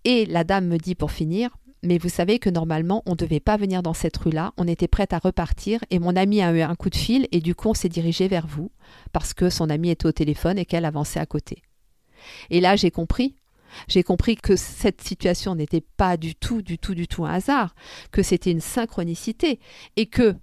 [0.04, 1.50] Et la dame me dit pour finir,
[1.82, 4.88] mais vous savez que normalement, on ne devait pas venir dans cette rue-là, on était
[4.88, 7.68] prête à repartir, et mon ami a eu un coup de fil, et du coup,
[7.68, 8.70] on s'est dirigé vers vous,
[9.12, 11.62] parce que son ami était au téléphone et qu'elle avançait à côté.
[12.50, 13.36] Et là, j'ai compris,
[13.86, 17.74] j'ai compris que cette situation n'était pas du tout, du tout, du tout un hasard,
[18.10, 19.60] que c'était une synchronicité,
[19.96, 20.34] et que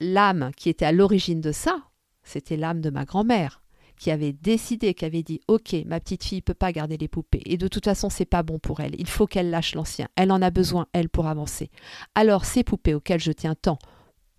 [0.00, 1.87] l'âme qui était à l'origine de ça,
[2.28, 3.62] c'était l'âme de ma grand-mère,
[3.98, 7.42] qui avait décidé, qui avait dit Ok, ma petite fille peut pas garder les poupées,
[7.46, 10.30] et de toute façon, c'est pas bon pour elle, il faut qu'elle lâche l'ancien, elle
[10.30, 11.70] en a besoin, elle, pour avancer.
[12.14, 13.78] Alors, ces poupées auxquelles je tiens tant,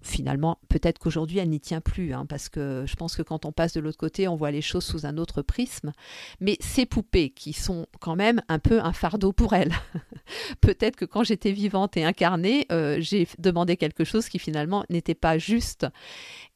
[0.01, 3.51] finalement, peut-être qu'aujourd'hui, elle n'y tient plus, hein, parce que je pense que quand on
[3.51, 5.91] passe de l'autre côté, on voit les choses sous un autre prisme.
[6.39, 9.73] Mais ces poupées qui sont quand même un peu un fardeau pour elle.
[10.61, 15.15] peut-être que quand j'étais vivante et incarnée, euh, j'ai demandé quelque chose qui finalement n'était
[15.15, 15.87] pas juste.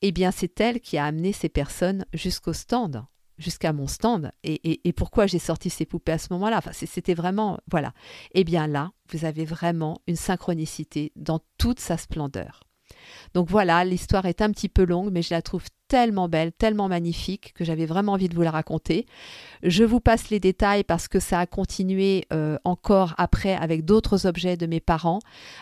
[0.01, 3.05] Eh bien, c'est elle qui a amené ces personnes jusqu'au stand
[3.39, 4.31] jusqu'à mon stand.
[4.43, 6.59] Et, et pourquoi j'ai sorti ces poupées à ce moment-là?
[6.59, 7.59] Enfin, C'était vraiment...
[7.69, 7.93] Voilà.
[8.33, 12.63] Eh bien là, vous avez vraiment une synchronicité dans toute sa splendeur.
[13.33, 16.87] Donc voilà, l'histoire est un petit peu longue, mais je la trouve tellement belle, tellement
[16.87, 19.05] magnifique que j'avais vraiment envie de vous la raconter.
[19.61, 24.25] Je vous passe les détails parce que ça a continué euh, encore après avec d'autres
[24.25, 25.19] objets de mes parents.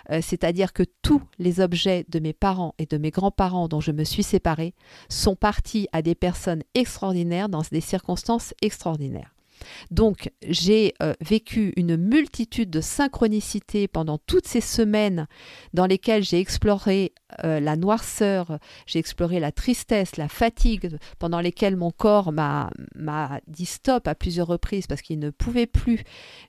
[0.10, 3.92] Euh, c'est-à-dire que tous les objets de mes parents et de mes grands-parents dont je
[3.92, 4.74] me suis séparée
[5.10, 9.34] sont partis à des personnes extraordinaires dans des circonstances extraordinaires.
[9.90, 15.28] Donc j'ai euh, vécu une multitude de synchronicités pendant toutes ces semaines
[15.74, 21.76] dans lesquelles j'ai exploré euh, la noirceur, j'ai exploré la tristesse, la fatigue, pendant lesquelles
[21.76, 22.70] mon corps m'a
[23.48, 26.04] dit stop à plusieurs reprises parce qu'il ne pouvait plus.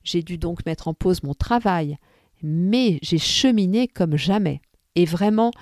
[0.05, 1.99] J'ai dû donc mettre en pause mon travail,
[2.43, 4.61] mais j'ai cheminé comme jamais.
[4.95, 5.53] Et vraiment,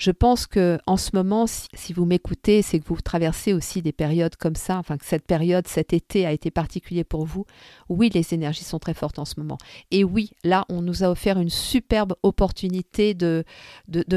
[0.00, 3.92] je pense que en ce moment, si, vous m'écoutez, c'est que vous traversez aussi des
[3.92, 7.44] périodes comme ça, enfin que cette période, cet été a été particulier pour vous.
[7.90, 9.58] Oui, les énergies sont très fortes en ce moment.
[9.90, 13.44] Et oui, là, on nous a offert une superbe opportunité de,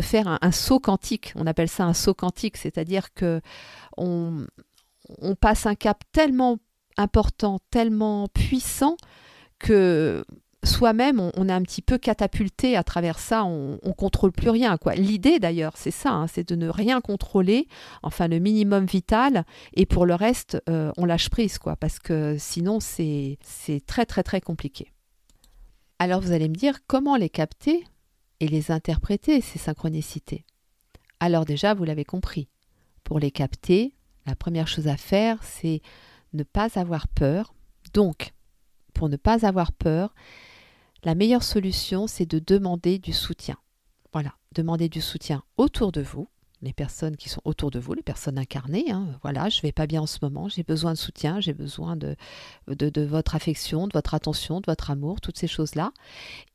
[0.01, 1.33] faire un, saut quantique.
[1.35, 3.41] On appelle ça un saut quantique, c'est-à-dire que
[3.97, 4.45] on,
[5.21, 6.59] on passe un cap tellement
[6.95, 8.95] important, tellement puissant
[9.59, 10.23] que
[10.63, 14.77] soi-même, on, est un petit peu catapulté à travers ça, on, ne contrôle plus rien.
[14.77, 14.95] quoi.
[14.95, 17.67] L'idée d'ailleurs, c'est ça, hein, c'est de ne rien contrôler,
[18.01, 22.37] enfin le minimum vital, et pour le reste, euh, on lâche prise, quoi, parce que
[22.39, 23.37] sinon c'est
[23.85, 24.91] très très très compliqué.
[25.99, 27.83] Alors vous allez me dire comment les capter
[28.39, 30.45] et les interpréter, ces synchronicités?
[31.19, 32.49] Alors déjà, vous l'avez compris,
[33.03, 33.95] pour les capter,
[34.25, 35.81] la première chose à faire, c'est
[36.33, 37.53] ne pas avoir peur.
[37.93, 38.33] Donc,
[38.93, 40.13] pour ne pas avoir peur,
[41.03, 43.57] la meilleure solution, c'est de demander du soutien.
[44.13, 46.27] Voilà, demander du soutien autour de vous,
[46.63, 48.91] les personnes qui sont autour de vous, les personnes incarnées.
[48.91, 49.07] Hein.
[49.21, 52.15] Voilà, je vais pas bien en ce moment, j'ai besoin de soutien, j'ai besoin de,
[52.67, 55.91] de, votre affection, de votre attention, de votre amour, toutes ces choses-là.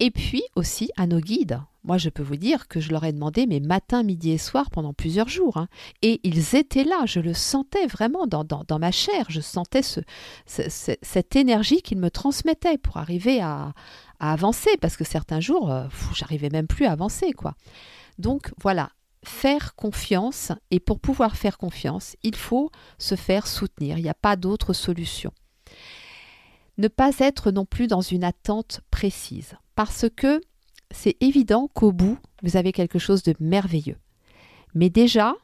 [0.00, 1.60] Et puis aussi à nos guides.
[1.84, 4.70] Moi, je peux vous dire que je leur ai demandé mes matins, midi et soir
[4.70, 5.56] pendant plusieurs jours.
[5.56, 5.68] Hein.
[6.02, 10.00] Et ils étaient là, je le sentais vraiment dans, dans, ma chair, je sentais ce,
[10.46, 13.72] cette énergie qu'ils me transmettaient pour arriver à,
[14.18, 17.54] à, avancer, parce que certains jours, euh, j'arrivais même plus à avancer, quoi.
[18.18, 18.90] Donc voilà,
[19.28, 24.14] faire confiance, et pour pouvoir faire confiance, il faut se faire soutenir, il n'y a
[24.14, 25.32] pas d'autre solution.
[26.78, 30.40] Ne pas être non plus dans une attente précise, parce que
[30.90, 33.98] c'est évident qu'au bout, vous avez quelque chose de merveilleux.
[34.74, 35.34] Mais déjà,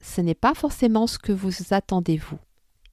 [0.00, 2.38] ce n'est pas forcément ce que vous attendez vous.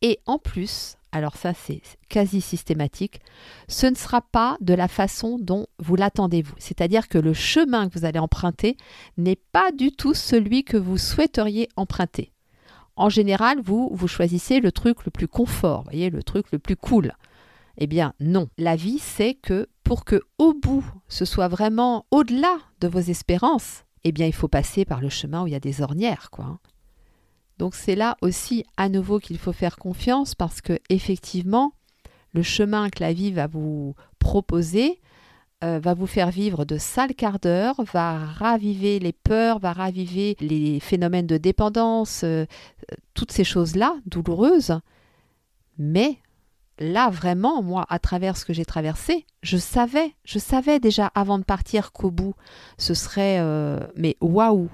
[0.01, 3.21] Et en plus, alors ça c'est quasi systématique,
[3.67, 6.55] ce ne sera pas de la façon dont vous l'attendez vous.
[6.57, 8.77] C'est-à-dire que le chemin que vous allez emprunter
[9.17, 12.31] n'est pas du tout celui que vous souhaiteriez emprunter.
[12.95, 16.75] En général, vous, vous choisissez le truc le plus confort, voyez, le truc le plus
[16.75, 17.13] cool.
[17.77, 22.57] Eh bien non, la vie c'est que pour que au bout ce soit vraiment au-delà
[22.79, 25.59] de vos espérances, eh bien il faut passer par le chemin où il y a
[25.59, 26.59] des ornières, quoi.
[27.61, 31.73] Donc c'est là aussi à nouveau qu'il faut faire confiance parce que effectivement,
[32.33, 34.99] le chemin que la vie va vous proposer
[35.63, 40.35] euh, va vous faire vivre de sales quarts d'heure, va raviver les peurs, va raviver
[40.39, 42.47] les phénomènes de dépendance, euh,
[43.13, 44.79] toutes ces choses-là douloureuses.
[45.77, 46.17] Mais
[46.79, 51.37] là, vraiment, moi, à travers ce que j'ai traversé, je savais, je savais déjà avant
[51.37, 52.33] de partir qu'au bout,
[52.79, 54.67] ce serait, euh, mais waouh,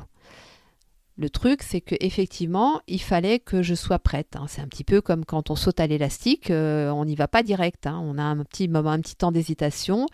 [1.18, 4.36] le truc, c'est qu'effectivement, il fallait que je sois prête.
[4.36, 4.46] Hein.
[4.48, 7.42] C'est un petit peu comme quand on saute à l'élastique, euh, on n'y va pas
[7.42, 7.88] direct.
[7.88, 8.00] Hein.
[8.04, 10.06] On a un petit moment, un petit temps d'hésitation.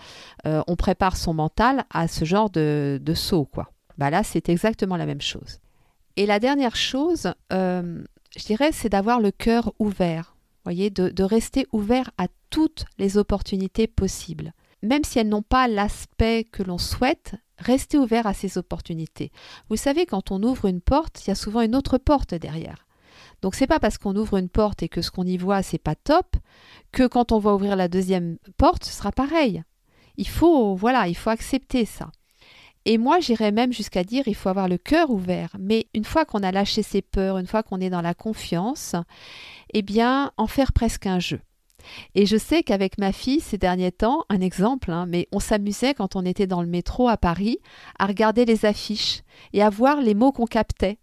[0.45, 3.71] Euh, on prépare son mental à ce genre de, saut, quoi.
[3.97, 5.59] Bah là, c'est exactement la même chose.
[6.15, 8.03] Et la dernière chose, euh,
[8.37, 10.35] je dirais, c'est d'avoir le cœur ouvert.
[10.63, 16.43] Voyez, de rester ouvert à toutes les opportunités possibles même si elles n'ont pas l'aspect
[16.43, 19.31] que l'on souhaite, restez ouvert à ces opportunités.
[19.69, 22.85] Vous savez, quand on ouvre une porte, il y a souvent une autre porte derrière.
[23.41, 25.77] Donc c'est pas parce qu'on ouvre une porte et que ce qu'on y voit c'est
[25.77, 26.37] pas top
[26.91, 29.63] que quand on va ouvrir la deuxième porte, ce sera pareil.
[30.17, 32.09] Il faut voilà, il faut accepter ça.
[32.85, 35.55] Et moi, j'irais même jusqu'à dire il faut avoir le cœur ouvert.
[35.59, 38.95] Mais une fois qu'on a lâché ses peurs, une fois qu'on est dans la confiance,
[39.73, 41.39] eh bien, en faire presque un jeu.
[42.15, 45.93] Et je sais qu'avec ma fille, ces derniers temps, un exemple, hein, mais on s'amusait
[45.93, 47.59] quand on était dans le métro à Paris
[47.99, 49.21] à regarder les affiches
[49.53, 50.99] et à voir les mots qu'on captait.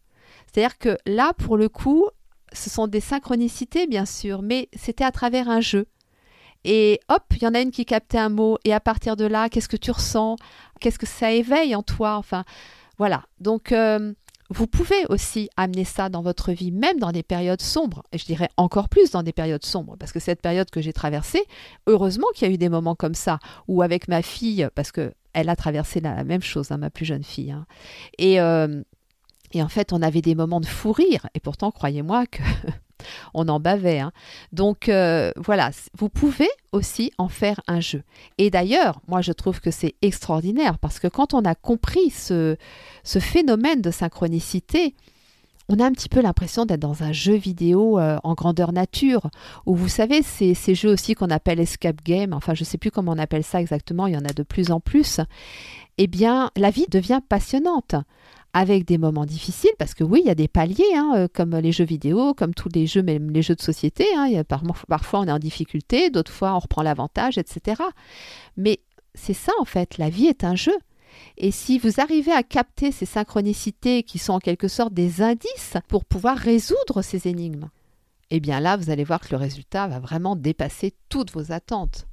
[0.47, 2.09] C'est-à-dire que là, pour le coup,
[2.53, 5.87] ce sont des synchronicités, bien sûr, mais c'était à travers un jeu.
[6.65, 9.25] Et hop, il y en a une qui captait un mot, et à partir de
[9.25, 10.37] là, qu'est-ce que tu ressens?
[10.81, 12.17] Qu'est-ce que ça éveille en toi?
[12.17, 12.45] Enfin,
[12.99, 13.23] voilà.
[13.39, 14.13] Donc, euh,
[14.51, 18.25] vous pouvez aussi amener ça dans votre vie, même dans des périodes sombres, et je
[18.25, 21.45] dirais encore plus dans des périodes sombres, parce que cette période que j'ai traversée,
[21.87, 25.15] heureusement qu'il y a eu des moments comme ça, où avec ma fille, parce que
[25.33, 27.65] elle a traversé la, même chose, hein, ma plus jeune fille, hein,
[28.21, 28.83] euh,
[29.53, 32.43] et en fait on avait des moments de fou rire, et pourtant croyez-moi que
[33.35, 34.01] on en bavait.
[34.01, 34.13] Hein.
[34.53, 38.03] Donc euh, voilà, vous pouvez aussi en faire un jeu.
[38.39, 42.57] Et d'ailleurs, moi je trouve que c'est extraordinaire parce que quand on a compris ce,
[43.05, 44.95] phénomène de synchronicité,
[45.69, 49.31] on a un petit peu l'impression d'être dans un jeu vidéo euh, en grandeur nature,
[49.67, 52.91] où vous savez, ces jeux aussi qu'on appelle escape game, enfin je ne sais plus
[52.91, 55.21] comment on appelle ça exactement, il y en a de plus en plus,
[55.99, 57.95] eh bien la vie devient passionnante
[58.53, 61.57] avec des moments difficiles, parce que oui, il y a des paliers, hein, euh, comme
[61.57, 64.05] les jeux vidéo, comme tous les jeux, même les jeux de société.
[64.17, 64.43] Hein,
[64.89, 67.83] parfois on est en difficulté, d'autres fois on reprend l'avantage, etc.
[68.57, 68.81] Mais
[69.15, 70.77] c'est ça en fait, la vie est un jeu.
[71.37, 75.77] Et si vous arrivez à capter ces synchronicités qui sont en quelque sorte des indices
[75.89, 77.69] pour pouvoir résoudre ces énigmes,
[78.31, 82.07] eh bien là, vous allez voir que le résultat va vraiment dépasser toutes vos attentes.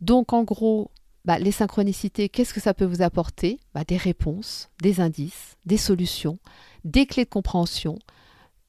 [0.00, 0.90] Donc en gros,
[1.24, 3.58] bah, les synchronicités, qu'est-ce que ça peut vous apporter?
[3.74, 6.38] Bah, Des réponses, des indices, des solutions,
[6.84, 7.98] des clés de compréhension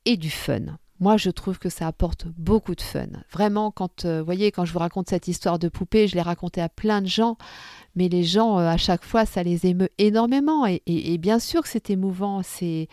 [0.06, 0.78] et du fun.
[1.02, 3.08] Moi, je trouve que ça apporte beaucoup de fun.
[3.30, 6.62] Vraiment, quand euh, voyez, quand je vous raconte cette histoire de poupée, je l'ai racontée
[6.62, 7.38] à plein de gens,
[7.96, 10.65] mais les gens, euh, à chaque fois, ça les émeut énormément.
[10.65, 12.88] Et, bien sûr que c'est émouvant, c'est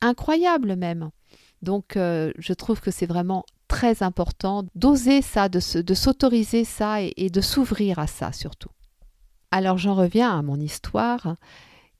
[0.00, 1.10] incroyable même.
[1.62, 7.30] Donc, euh, je trouve que c'est vraiment très important d'oser ça, de s'autoriser ça et
[7.30, 8.68] de s'ouvrir à ça surtout.
[9.52, 11.36] Alors j'en reviens à mon histoire.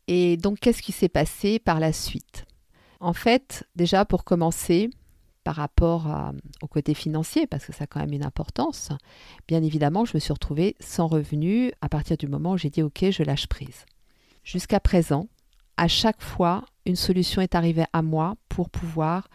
[0.09, 2.47] Et donc qu'est-ce qui s'est passé par la suite?
[2.99, 4.91] En fait, déjà pour commencer,
[5.45, 6.09] par rapport
[6.63, 8.91] au côté financier, parce que ça a quand même une importance,
[9.49, 12.83] bien évidemment, je me suis retrouvée sans revenu à partir du moment où j'ai dit
[12.83, 13.85] OK, je lâche prise.
[14.45, 15.29] Jusqu'à présent,
[15.77, 19.29] à chaque fois, une solution est arrivée à moi pour pouvoir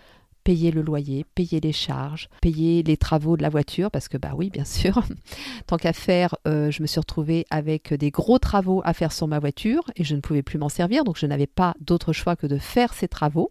[0.48, 4.32] payer le loyer, payer les charges, payer les travaux de la voiture, parce que bah
[4.34, 5.04] oui, bien sûr,
[5.68, 9.28] tant qu'à faire, euh, je me suis retrouvée avec des gros travaux à faire sur
[9.28, 12.38] ma voiture et je ne pouvais plus m'en servir, donc je n'avais pas d'autre choix
[12.38, 13.50] que de faire ces travaux.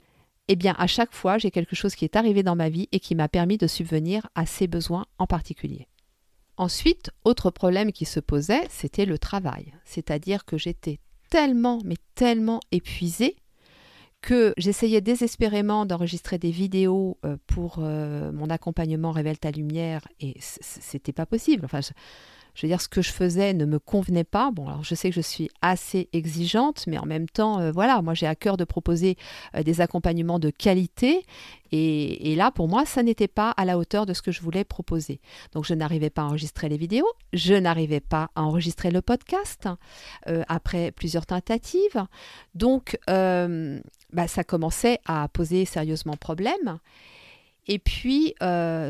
[0.48, 2.98] Eh bien, à chaque fois, j'ai quelque chose qui est arrivé dans ma vie et
[2.98, 5.88] qui m'a permis de subvenir à ces besoins en particulier.
[6.56, 9.74] Ensuite, autre problème qui se posait, c'était le travail.
[9.84, 13.36] C'est-à-dire que j'étais tellement, mais tellement épuisée
[14.26, 20.34] que j'essayais désespérément d'enregistrer des vidéos euh, pour euh, mon accompagnement Révèle ta lumière et
[20.40, 21.64] c'était pas possible.
[21.64, 24.50] Enfin, je veux dire, ce que je faisais ne me convenait pas.
[24.50, 28.02] Bon, alors je sais que je suis assez exigeante, mais en même temps, euh, voilà,
[28.02, 29.16] moi j'ai à cœur de proposer
[29.64, 31.24] des accompagnements de qualité.
[31.72, 34.64] Et, là, pour moi, ça n'était pas à la hauteur de ce que je voulais
[34.64, 35.20] proposer.
[35.52, 39.68] Donc, je n'arrivais pas à enregistrer les vidéos, je n'arrivais pas à enregistrer le podcast
[40.48, 42.06] après plusieurs tentatives.
[42.54, 42.96] Donc,
[44.16, 46.78] bah, ça commençait à poser sérieusement problème.
[47.68, 48.34] Et puis,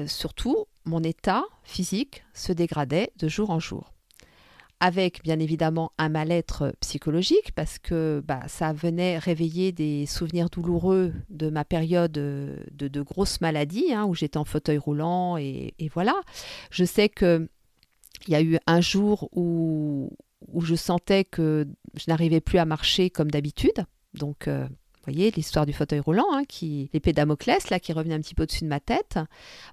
[0.07, 3.93] surtout, mon état physique se dégradait de jour en jour.
[4.79, 11.15] Avec bien évidemment un mal-être psychologique parce que bah, ça venait réveiller des souvenirs douloureux
[11.31, 16.15] de ma période de, de grosse maladie hein, où j'étais en fauteuil roulant et, voilà.
[16.71, 17.49] Je sais que
[18.29, 20.11] il y a eu un jour où,
[20.53, 23.87] où je sentais que je n'arrivais plus à marcher comme d'habitude.
[24.13, 24.69] Donc euh,
[25.07, 28.45] voyez, l'histoire du fauteuil roulant, hein, qui, l'épée Damoclès, là, qui revenait un petit peu
[28.45, 29.19] au-dessus de ma tête.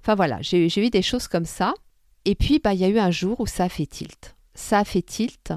[0.00, 1.74] Enfin voilà, j'ai eu des choses comme ça.
[2.24, 4.34] Et puis, bah, il y a eu un jour où ça a fait tilt.
[4.54, 5.52] Ça a fait tilt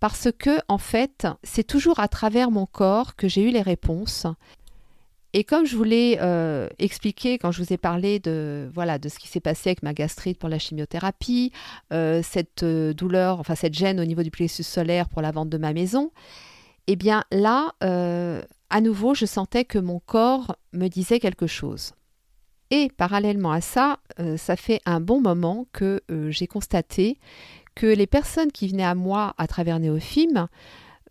[0.00, 4.26] parce que, en fait, c'est toujours à travers mon corps que j'ai eu les réponses.
[5.32, 9.08] Et comme je vous l'ai euh, expliqué quand je vous ai parlé de, voilà, de
[9.08, 11.52] ce qui s'est passé avec ma gastrite pour la chimiothérapie,
[11.92, 15.50] euh, cette euh, douleur, enfin cette gêne au niveau du plexus solaire pour la vente
[15.50, 16.10] de ma maison,
[16.86, 17.74] eh bien là,
[18.70, 21.92] à nouveau, je sentais que mon corps me disait quelque chose.
[22.70, 27.18] Et parallèlement à ça, euh, ça fait un bon moment que euh, j'ai constaté
[27.74, 30.48] que les personnes qui venaient à moi à travers Néophime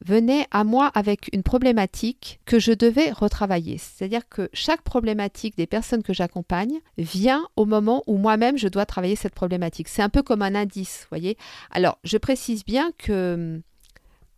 [0.03, 3.77] venaient à moi avec une problématique que je devais retravailler.
[3.77, 8.85] C'est-à-dire que chaque problématique des personnes que j'accompagne vient au moment où moi-même je dois
[8.85, 9.87] travailler cette problématique.
[9.87, 11.37] C'est un peu comme un indice, voyez?
[11.71, 13.61] Alors, je précise bien que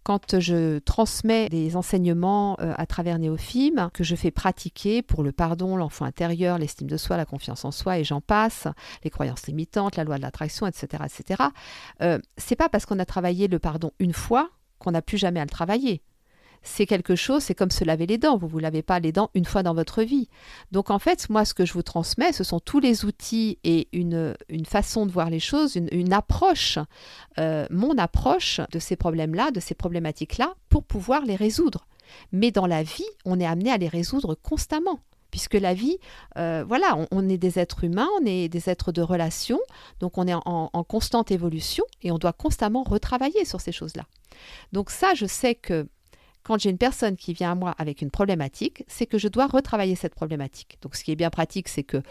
[0.08, 5.34] quand je transmets des enseignements euh, à travers Néophime, que je fais pratiquer pour le
[5.34, 8.70] pardon, l'enfant intérieur, l'estime de soi, la confiance en soi, et j'en passe,
[9.04, 11.44] les croyances limitantes, la loi de l'attraction, etc., etc.,
[12.02, 15.42] euh, c'est pas parce qu'on a travaillé le pardon une fois qu'on n'a plus jamais
[15.42, 16.02] à le travailler
[16.68, 18.38] c'est quelque chose, c'est comme se laver les dents.
[18.38, 20.28] Vous ne vous lavez pas les dents une fois dans votre vie.
[20.72, 23.88] Donc en fait, moi, ce que je vous transmets, ce sont tous les outils et
[23.94, 26.78] une, une façon de voir les choses, une, approche,
[27.40, 31.88] euh, mon approche de ces problèmes-là, de ces problématiques-là, pour pouvoir les résoudre.
[32.32, 35.00] Mais dans la vie, on est amené à les résoudre constamment
[35.30, 35.98] puisque la vie,
[36.38, 39.60] euh, voilà, on, est des êtres humains, on est des êtres de relation,
[40.00, 44.06] donc on est en, en constante évolution et on doit constamment retravailler sur ces choses-là.
[44.72, 45.90] Donc ça, je sais que
[46.48, 49.48] quand j'ai une personne qui vient à moi avec une problématique, c'est que je dois
[49.48, 50.78] retravailler cette problématique.
[50.82, 52.02] Donc ce qui est bien pratique, c'est que,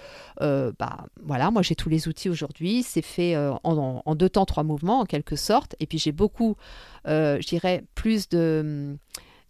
[0.42, 4.44] euh, bah, voilà, moi j'ai tous les outils aujourd'hui, c'est fait euh, en, deux temps,
[4.44, 6.54] trois mouvements en quelque sorte, et puis j'ai beaucoup,
[7.08, 8.98] euh, je dirais, plus de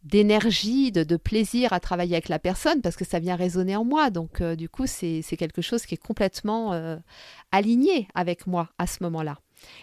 [0.05, 4.11] d'énergie, de, plaisir à travailler avec la personne parce que ça vient résonner en moi.
[4.11, 6.81] Donc du coup, c'est quelque chose qui est complètement
[7.51, 9.39] aligné avec moi à ce moment-là.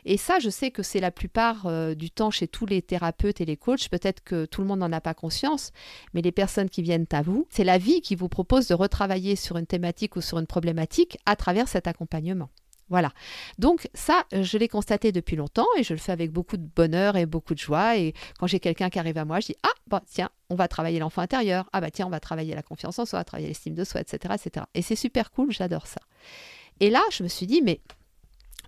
[0.05, 3.41] Et ça, je sais que c'est la plupart euh, du temps chez tous les thérapeutes
[3.41, 3.89] et les coachs.
[3.89, 5.71] Peut-être que tout le monde n'en a pas conscience,
[6.13, 9.35] mais les personnes qui viennent à vous, c'est la vie qui vous propose de retravailler
[9.35, 12.49] sur une thématique ou sur une problématique à travers cet accompagnement.
[12.89, 13.11] Voilà.
[13.57, 17.15] Donc ça, je l'ai constaté depuis longtemps et je le fais avec beaucoup de bonheur
[17.15, 17.97] et beaucoup de joie.
[17.97, 20.67] Et quand j'ai quelqu'un qui arrive à moi, je dis ah bah tiens, on va
[20.67, 21.69] travailler l'enfant intérieur.
[21.73, 24.35] Ah bah tiens, on va travailler la confiance en soi, travailler l'estime de soi, etc.,
[24.35, 24.65] etc.
[24.73, 26.01] Et c'est super cool, j'adore ça.
[26.79, 27.81] Et là, je me suis dit mais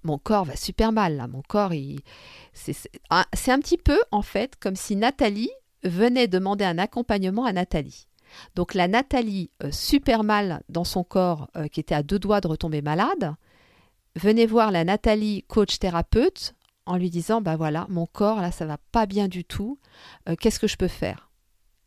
[0.06, 1.28] mon corps va super mal là.
[1.28, 1.74] Mon corps,
[3.10, 5.52] ah, c'est un petit peu en fait comme si Nathalie
[5.84, 8.08] venait demander un accompagnement à Nathalie.
[8.56, 12.42] Donc la Nathalie euh, super mal dans son corps, euh, qui était à deux doigts
[12.42, 13.36] de retomber malade,
[14.16, 18.66] venait voir la Nathalie coach thérapeute en lui disant bah voilà mon corps là ça
[18.66, 19.80] va pas bien du tout,
[20.30, 21.30] euh, qu'est-ce que je peux faire?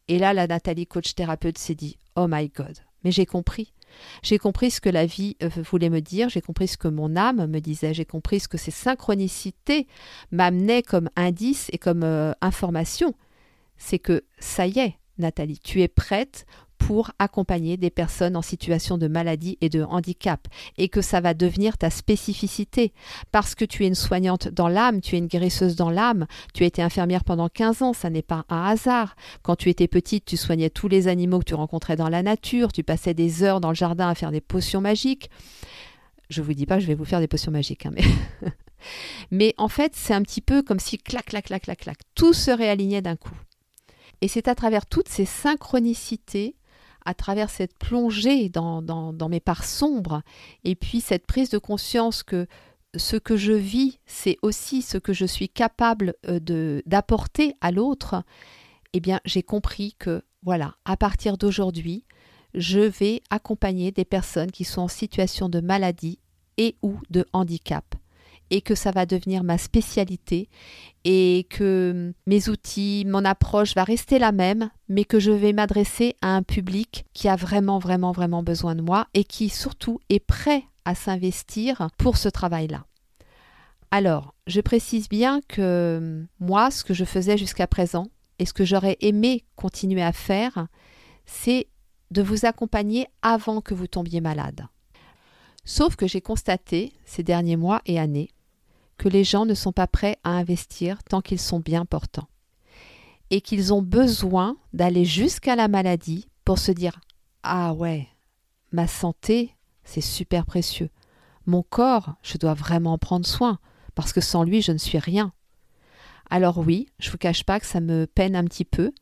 [0.09, 3.73] Et là la Nathalie coach thérapeute s'est dit oh my god mais j'ai compris
[4.23, 7.17] j'ai compris ce que la vie euh, voulait me dire, j'ai compris ce que mon
[7.17, 9.87] âme me disait, j'ai compris ce que ces synchronicités
[10.31, 13.15] m'amenaient comme indice et comme euh, information.
[13.77, 16.47] C'est que ça y est, Nathalie, tu es prête
[16.79, 21.35] pour accompagner des personnes en situation de maladie et de handicap et que ça va
[21.35, 22.93] devenir ta spécificité
[23.33, 26.65] parce que tu es une soignante dans l'âme, tu es une guérisseuse dans l'âme, tu
[26.65, 29.17] as été infirmière pendant 15 ans, ça n'est pas un hasard.
[29.43, 32.73] Quand tu étais petite, tu soignais tous les animaux que tu rencontrais dans la nature,
[32.73, 35.31] tu passais des heures dans le jardin à faire des potions magiques.
[36.31, 38.05] Je vous dis pas, je vais vous faire des potions magiques, hein, mais
[39.31, 42.33] mais en fait, c'est un petit peu comme si clac, clac, clac, clac, clac, tout
[42.33, 43.37] se réalignait d'un coup.
[44.21, 46.57] Et c'est à travers toutes ces synchronicités,
[47.09, 50.21] à travers cette plongée dans, mes parts sombres,
[50.65, 52.47] et puis cette prise de conscience que
[52.95, 58.25] ce que je vis, c'est aussi ce que je suis capable euh, d'apporter à l'autre,
[58.93, 62.05] eh bien, j'ai compris que voilà, à partir d'aujourd'hui,
[62.53, 66.19] je vais accompagner des personnes qui sont en situation de maladie
[66.59, 67.95] et ou de handicap
[68.51, 70.49] et que ça va devenir ma spécialité
[71.05, 76.17] et que mes outils, mon approche va rester la même, mais que je vais m'adresser
[76.23, 80.21] à un public qui a vraiment, vraiment, vraiment besoin de moi et qui surtout est
[80.21, 82.85] prêt à s'investir pour ce travail-là.
[83.91, 88.65] Alors, je précise bien que moi, ce que je faisais jusqu'à présent et ce que
[88.65, 90.69] j'aurais aimé continuer à faire,
[91.25, 91.69] c'est
[92.11, 94.67] de vous accompagner avant que vous tombiez malade.
[95.65, 98.31] Sauf que j'ai constaté ces derniers mois et années
[98.99, 102.29] que les gens ne sont pas prêts à investir tant qu'ils sont bien portants.
[103.31, 107.01] Et qu'ils ont besoin d'aller jusqu'à la maladie pour se dire
[107.43, 108.09] Ah ouais,
[108.73, 110.91] ma santé, c'est super précieux.
[111.47, 113.59] Mon corps, je dois vraiment en prendre soin,
[113.95, 115.33] parce que sans lui, je ne suis rien.
[116.31, 118.93] Alors oui, je vous cache pas que ça me peine un petit peu.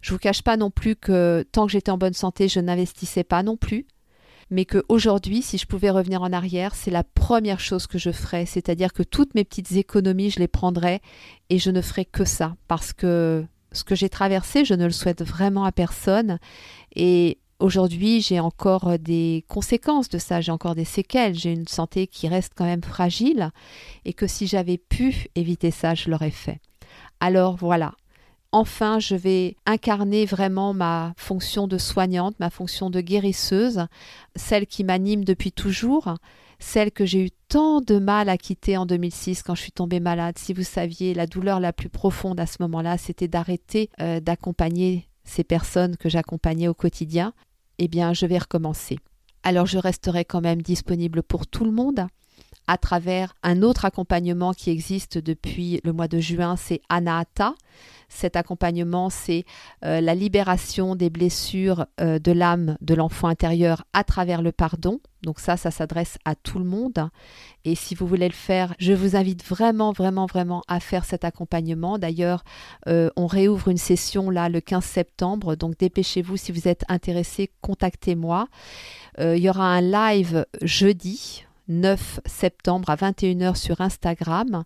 [0.00, 3.24] Je vous cache pas non plus que tant que j'étais en bonne santé, je n'investissais
[3.24, 3.86] pas non plus
[4.50, 8.46] mais qu'aujourd'hui, si je pouvais revenir en arrière, c'est la première chose que je ferais,
[8.46, 11.00] c'est-à-dire que toutes mes petites économies, je les prendrais
[11.50, 14.90] et je ne ferais que ça, parce que ce que j'ai traversé, je ne le
[14.90, 16.38] souhaite vraiment à personne,
[16.94, 22.06] et aujourd'hui, j'ai encore des conséquences de ça, j'ai encore des séquelles, j'ai une santé
[22.06, 23.50] qui reste quand même fragile,
[24.04, 26.60] et que si j'avais pu éviter ça, je l'aurais fait.
[27.20, 27.94] Alors voilà,
[28.54, 33.86] enfin je vais incarner vraiment ma fonction de soignante, ma fonction de guérisseuse,
[34.36, 36.14] celle qui m'anime depuis toujours,
[36.60, 39.98] celle que j'ai eu tant de mal à quitter en 2006 quand je suis tombée
[39.98, 40.38] malade.
[40.38, 45.08] Si vous saviez, la douleur la plus profonde à ce moment-là, c'était d'arrêter euh, d'accompagner
[45.24, 47.32] ces personnes que j'accompagnais au quotidien.
[47.78, 48.98] Eh bien, je vais recommencer.
[49.42, 52.06] Alors, je resterai quand même disponible pour tout le monde
[52.66, 57.54] à travers un autre accompagnement qui existe depuis le mois de juin, c'est Anahata.
[58.08, 59.44] Cet accompagnement, c'est
[59.84, 65.00] euh, la libération des blessures euh, de l'âme de l'enfant intérieur à travers le pardon.
[65.22, 67.08] Donc ça, ça s'adresse à tout le monde.
[67.64, 71.24] Et si vous voulez le faire, je vous invite vraiment, vraiment, vraiment à faire cet
[71.24, 71.98] accompagnement.
[71.98, 72.44] D'ailleurs,
[72.86, 75.56] euh, on réouvre une session là le 15 septembre.
[75.56, 78.48] Donc dépêchez-vous si vous êtes intéressé, contactez-moi.
[79.18, 84.64] il y aura un live jeudi 9 septembre à 21h sur Instagram.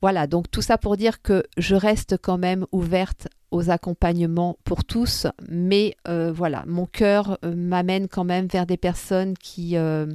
[0.00, 4.84] Voilà, donc tout ça pour dire que je reste quand même ouverte aux accompagnements pour
[4.84, 10.06] tous, mais euh, voilà, mon cœur euh, m'amène quand même vers des personnes qui, euh,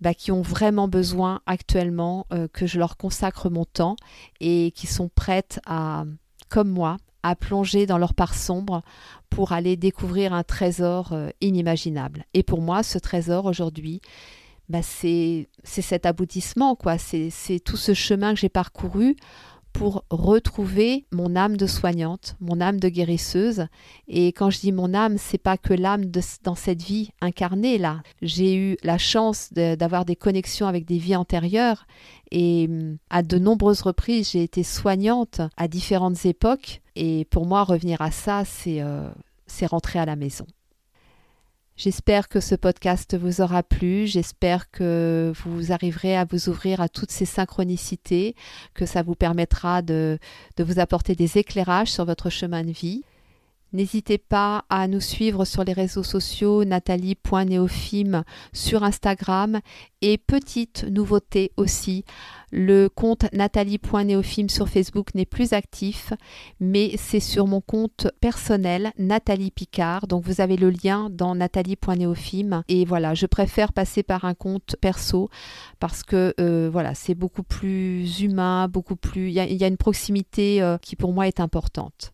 [0.00, 3.96] bah, qui ont vraiment besoin actuellement que je leur consacre mon temps
[4.40, 6.04] et qui sont prêtes à,
[6.48, 8.82] comme moi, à plonger dans leur part sombre
[9.30, 12.24] pour aller découvrir un trésor inimaginable.
[12.34, 14.00] Et pour moi, ce trésor aujourd'hui,
[14.72, 16.96] bah, c'est cet aboutissement, quoi.
[16.96, 19.16] C'est tout ce chemin que j'ai parcouru
[19.74, 23.66] pour retrouver mon âme de soignante, mon âme de guérisseuse.
[24.08, 26.06] Et quand je dis mon âme, c'est pas que l'âme
[26.42, 28.00] dans cette vie incarnée là.
[28.22, 31.86] J'ai eu la chance d'avoir des connexions avec des vies antérieures
[32.30, 32.70] et
[33.10, 36.80] à de nombreuses reprises, j'ai été soignante à différentes époques.
[36.96, 39.10] Et pour moi, revenir à ça, c'est euh,
[39.66, 40.46] rentrer à la maison.
[41.76, 46.88] J'espère que ce podcast vous aura plu, j'espère que vous arriverez à vous ouvrir à
[46.88, 48.36] toutes ces synchronicités,
[48.74, 50.18] que ça vous permettra de,
[50.56, 53.04] de vous apporter des éclairages sur votre chemin de vie.
[53.72, 59.60] N'hésitez pas à nous suivre sur les réseaux sociaux nathalie.neofim sur Instagram.
[60.02, 62.04] Et petite nouveauté aussi,
[62.50, 66.12] le compte nathalie.neofim sur Facebook n'est plus actif
[66.60, 70.06] mais c'est sur mon compte personnel Nathalie Picard.
[70.06, 74.76] Donc vous avez le lien dans nathalie.neofim et voilà je préfère passer par un compte
[74.80, 75.30] perso
[75.80, 80.62] parce que euh, voilà c'est beaucoup plus humain beaucoup plus il y, a une proximité
[80.62, 82.11] euh, qui pour moi est importante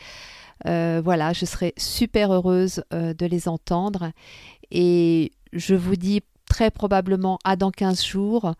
[0.64, 4.12] voilà, je serai super heureuse de les entendre.
[4.70, 8.54] Et je vous dis très probablement à dans 15 jours.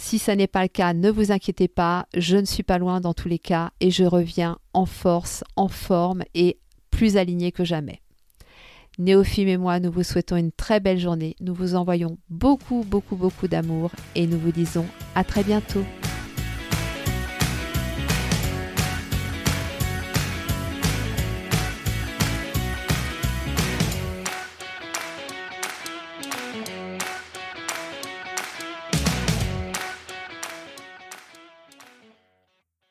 [0.00, 3.00] Si ça n'est pas le cas, ne vous inquiétez pas, je ne suis pas loin
[3.00, 7.64] dans tous les cas et je reviens en force, en forme et plus aligné que
[7.64, 8.00] jamais.
[8.98, 11.34] Néophime et moi, nous vous souhaitons une très belle journée.
[11.40, 14.86] Nous vous envoyons beaucoup, beaucoup, beaucoup d'amour et nous vous disons
[15.16, 15.82] à très bientôt.